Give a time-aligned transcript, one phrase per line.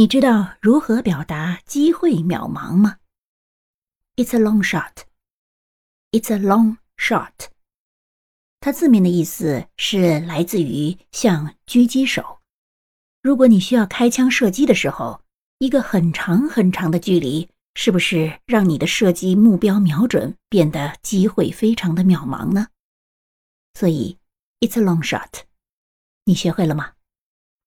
[0.00, 2.96] 你知道如何表达机会渺茫吗
[4.16, 5.02] ？It's a long shot.
[6.10, 7.50] It's a long shot.
[8.60, 12.40] 它字面的意思是来自于像狙击手。
[13.20, 15.20] 如果你需要开枪射击的时候
[15.58, 22.68] 一个很长很长的距离是不是让你的射击目标瞄准变得机会非常的渺茫呢？
[23.74, 24.16] 所以
[24.60, 25.42] it's a long shot
[26.24, 26.92] 你学会了吗？